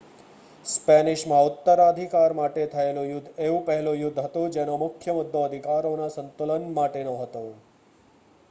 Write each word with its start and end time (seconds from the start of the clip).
સ્પેનિશમાં 0.65 1.49
ઉત્તરાધિકાર 1.49 2.33
માટે 2.35 2.63
થયેલું 2.71 3.05
યુદ્ધ 3.09 3.29
એવું 3.41 3.61
પહેલું 3.67 3.99
યુદ્ધ 3.99 4.23
હતું 4.23 4.55
જેનો 4.55 4.77
મુખ્ય 4.79 5.15
મુદ્દો 5.15 5.43
અધિકારોના 5.43 6.11
સંતુલન 6.15 6.65
માટેનો 6.73 7.13
હતો 7.19 7.45